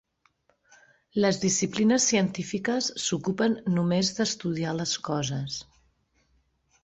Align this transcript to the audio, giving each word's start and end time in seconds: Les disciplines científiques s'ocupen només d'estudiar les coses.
Les 1.23 1.37
disciplines 1.41 2.07
científiques 2.13 2.87
s'ocupen 3.05 3.57
només 3.75 4.11
d'estudiar 4.21 4.75
les 4.79 4.95
coses. 5.09 5.59